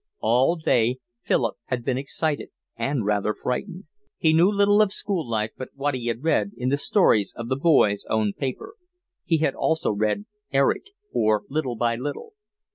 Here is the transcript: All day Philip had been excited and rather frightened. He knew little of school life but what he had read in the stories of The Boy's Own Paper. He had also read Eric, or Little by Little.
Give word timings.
All 0.21 0.55
day 0.55 0.97
Philip 1.21 1.57
had 1.65 1.85
been 1.85 1.99
excited 1.99 2.49
and 2.75 3.05
rather 3.05 3.35
frightened. 3.35 3.83
He 4.17 4.33
knew 4.33 4.49
little 4.51 4.81
of 4.81 4.91
school 4.91 5.29
life 5.29 5.51
but 5.55 5.69
what 5.75 5.93
he 5.93 6.07
had 6.07 6.23
read 6.23 6.53
in 6.57 6.69
the 6.69 6.77
stories 6.77 7.35
of 7.37 7.49
The 7.49 7.55
Boy's 7.57 8.03
Own 8.09 8.33
Paper. 8.33 8.73
He 9.25 9.37
had 9.37 9.53
also 9.53 9.91
read 9.91 10.25
Eric, 10.51 10.85
or 11.13 11.43
Little 11.49 11.75
by 11.75 11.97
Little. 11.97 12.33